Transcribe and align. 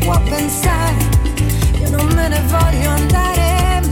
può 0.00 0.20
pensare, 0.22 0.96
io 1.80 1.90
non 1.90 2.06
me 2.14 2.28
ne 2.28 2.42
voglio 2.46 2.90
andare. 2.90 3.82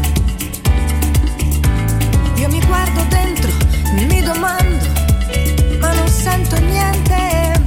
Io 2.36 2.48
mi 2.48 2.60
guardo 2.66 3.02
dentro, 3.08 3.50
mi 3.92 4.22
domando, 4.22 4.84
ma 5.80 5.92
non 5.92 6.08
sento 6.08 6.58
niente. 6.58 7.64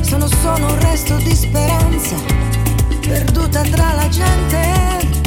Sono 0.00 0.26
solo 0.26 0.66
un 0.66 0.80
resto 0.80 1.16
di 1.16 1.34
speranza, 1.34 2.16
perduta 3.00 3.62
tra 3.62 3.94
la 3.94 4.08
gente. 4.08 5.17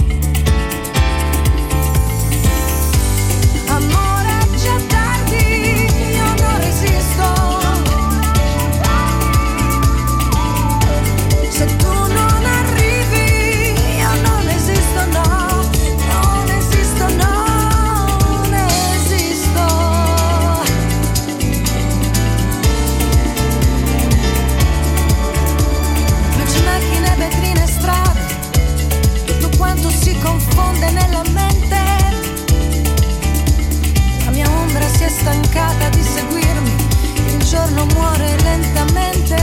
giorno 37.51 37.85
muore 37.87 38.37
lentamente. 38.43 39.35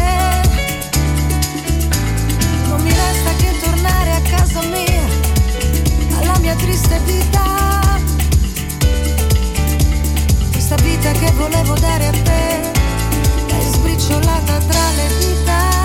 Non 2.66 2.80
mi 2.80 2.88
resta 2.88 3.30
che 3.36 3.58
tornare 3.60 4.12
a 4.12 4.20
casa 4.22 4.62
mia, 4.62 5.04
alla 6.18 6.38
mia 6.38 6.54
triste 6.54 6.98
vita. 7.04 8.00
Questa 10.52 10.76
vita 10.76 11.10
che 11.12 11.30
volevo 11.32 11.74
dare 11.74 12.06
a 12.06 12.12
te, 12.12 12.70
l'hai 13.46 13.72
sbriciolata 13.72 14.56
tra 14.56 14.90
le 14.96 15.08
dita. 15.18 15.77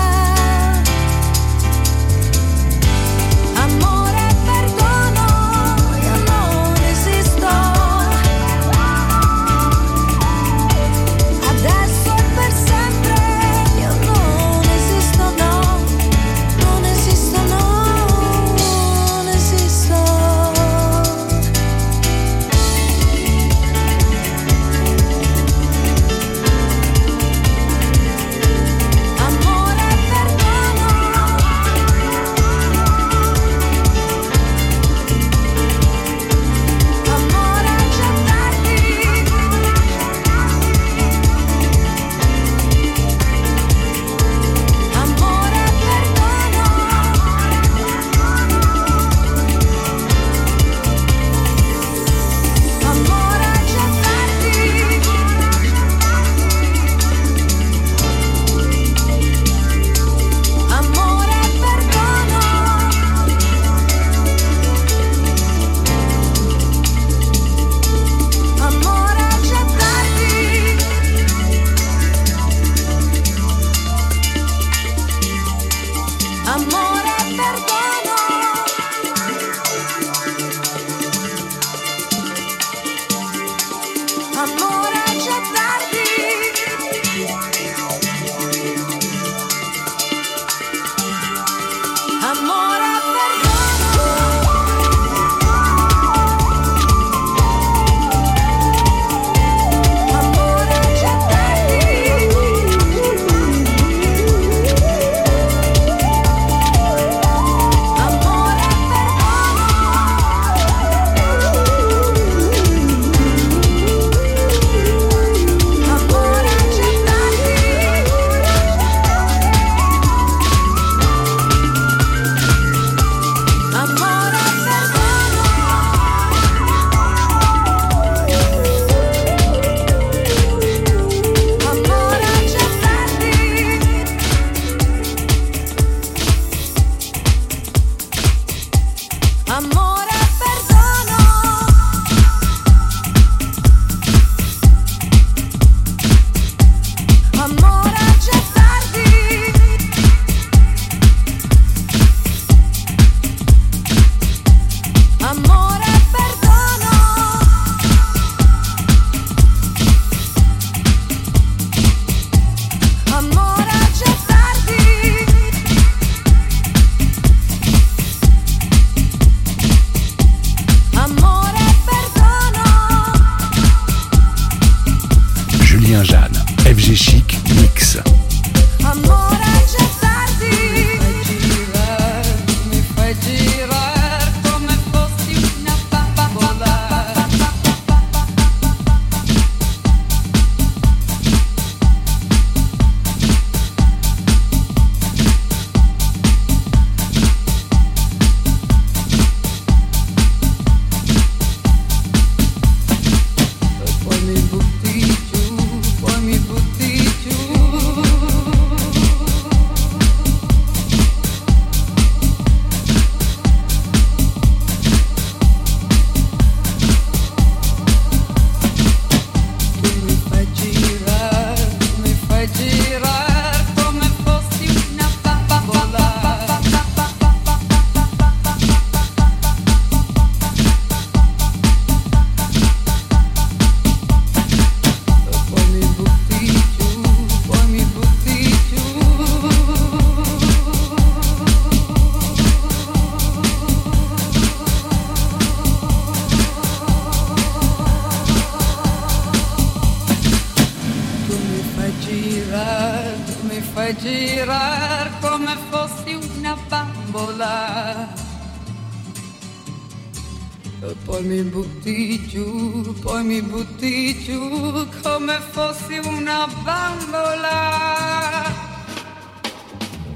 Poi 261.04 261.22
mi 261.22 261.42
butti 261.42 262.26
giù, 262.26 262.92
poi 263.00 263.22
mi 263.24 263.40
butti 263.40 264.18
giù 264.22 264.86
come 265.02 265.38
fossi 265.52 265.98
una 265.98 266.46
bambola. 266.62 268.52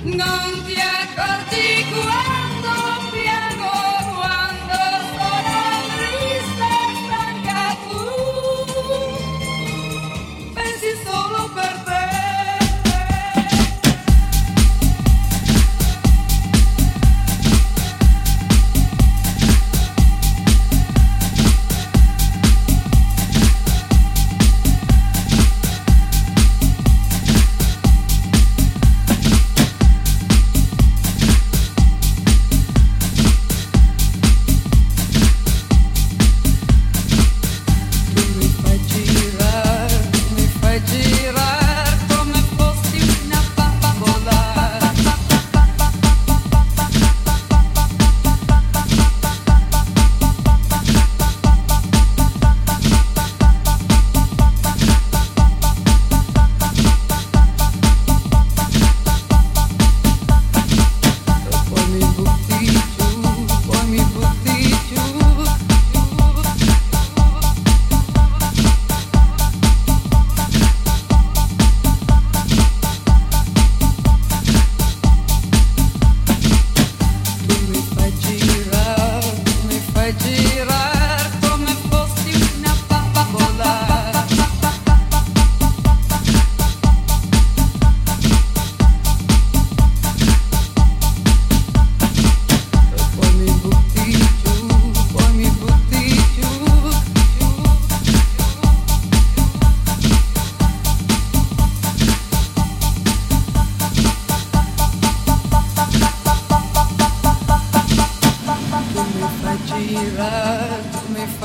Non 0.02 0.64
ti 0.66 0.74
accorgi 0.74 1.84
quando. 1.92 2.47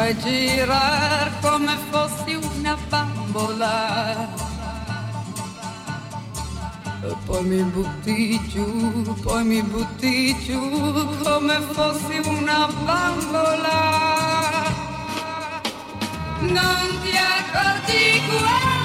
Fai 0.03 0.17
girare 0.17 1.31
come 1.39 1.77
fossi 1.89 2.33
una 2.35 2.77
bambola. 2.89 4.27
E 7.03 7.15
poi 7.25 7.43
mi 7.45 7.63
butti 7.63 8.39
giù, 8.49 9.15
poi 9.21 9.43
mi 9.45 9.61
butti 9.63 10.35
giù 10.43 10.59
come 11.23 11.61
fossi 11.71 12.17
una 12.25 12.67
bambola. 12.83 13.79
Non 16.39 16.99
ti 17.01 17.11
accorgi 17.15 18.21
quando 18.27 18.82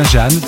Damien 0.00 0.04
Jeanne 0.04 0.40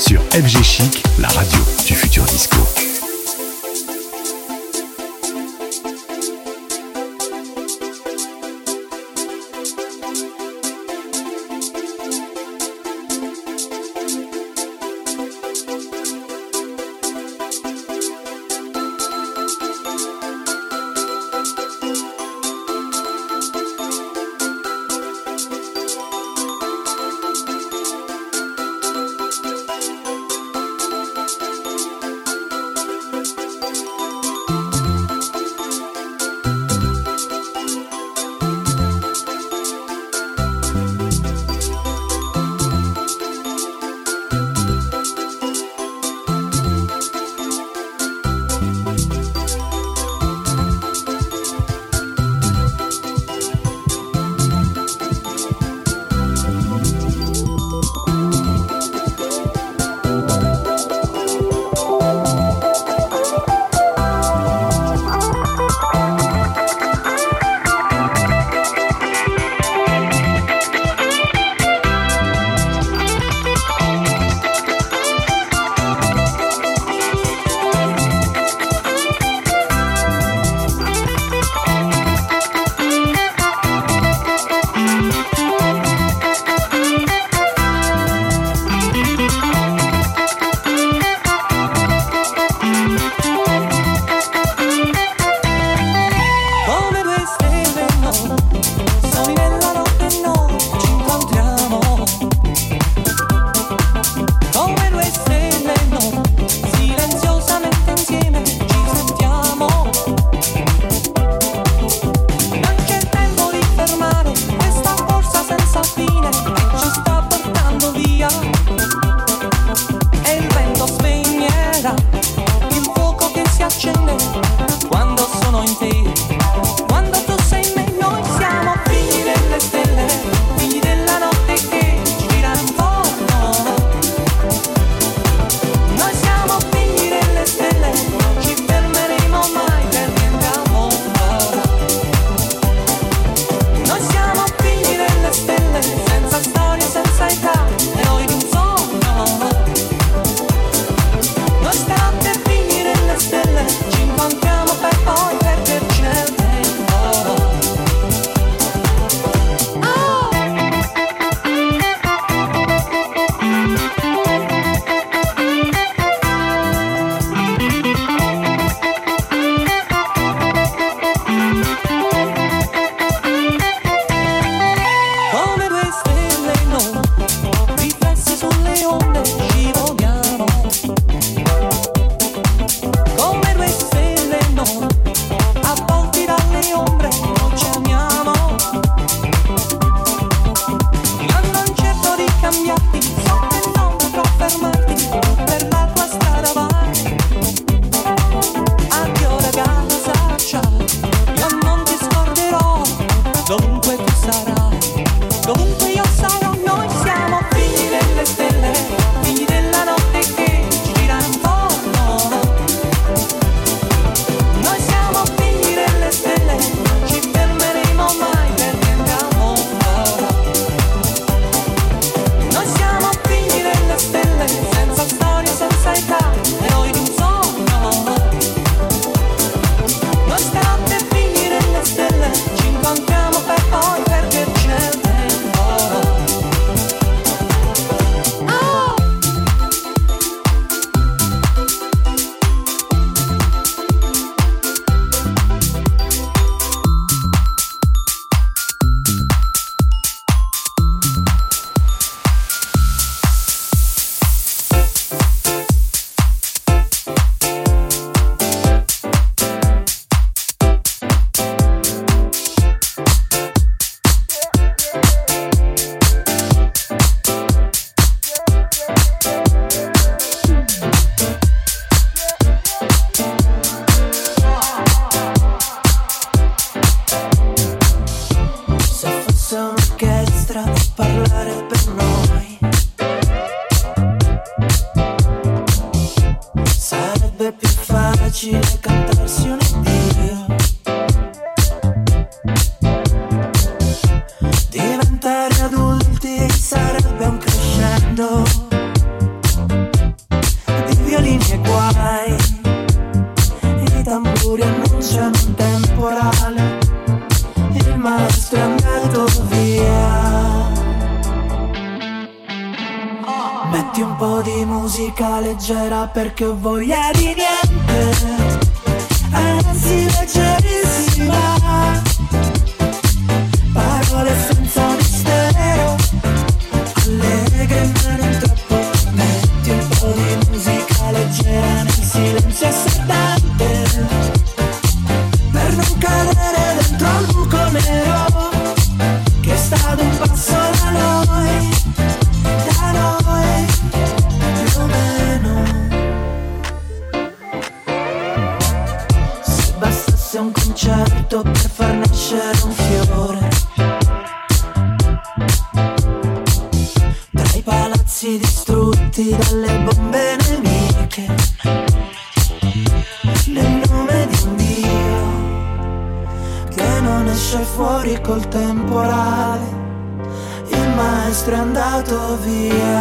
maestro 371.33 371.55
è 371.55 371.59
andato 371.59 372.39
via. 372.43 373.01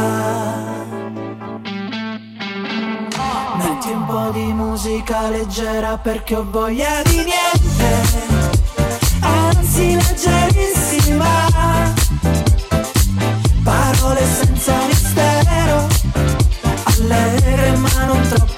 Metti 3.57 3.89
un 3.89 4.05
po' 4.05 4.29
di 4.31 4.53
musica 4.53 5.29
leggera 5.29 5.97
perché 5.97 6.35
ho 6.37 6.47
voglia 6.49 7.01
di 7.03 7.25
niente, 7.25 7.89
anzi 9.19 9.95
leggerissima. 9.95 11.49
Parole 13.63 14.25
senza 14.25 14.75
mistero, 14.87 15.87
allegre 16.83 17.75
ma 17.75 18.05
non 18.05 18.21
troppo 18.29 18.50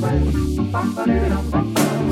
bum 0.00 0.32
bum 0.72 0.94
bum 0.94 1.72
bum 1.74 2.05